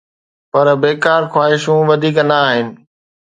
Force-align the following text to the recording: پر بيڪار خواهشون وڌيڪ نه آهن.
پر 0.51 0.65
بيڪار 0.83 1.21
خواهشون 1.31 1.79
وڌيڪ 1.89 2.17
نه 2.29 2.37
آهن. 2.47 2.67